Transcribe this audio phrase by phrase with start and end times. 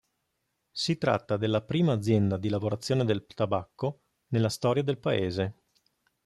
[0.71, 5.55] Si tratta della prima azienda di lavorazione del tabacco nella storia del paese.